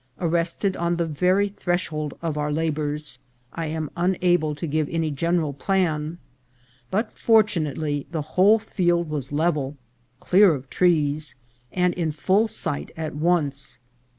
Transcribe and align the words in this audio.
Arrested 0.19 0.75
on 0.75 0.95
the 0.95 1.05
very 1.05 1.47
threshold 1.49 2.15
of 2.23 2.35
our 2.35 2.51
labours, 2.51 3.19
I 3.53 3.67
am 3.67 3.91
un 3.95 4.17
able 4.23 4.55
to 4.55 4.65
give 4.65 4.89
any 4.89 5.11
general 5.11 5.53
plan; 5.53 6.17
but, 6.89 7.13
fortunately, 7.15 8.07
the 8.09 8.23
whole 8.33 8.57
field 8.57 9.11
was 9.11 9.31
level, 9.31 9.77
clear 10.19 10.55
of 10.55 10.71
trees, 10.71 11.35
and 11.71 11.93
in 11.93 12.11
full 12.11 12.47
sight 12.47 12.89
at 12.97 13.13
once. 13.15 13.77